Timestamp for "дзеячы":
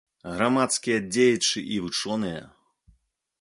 1.11-1.63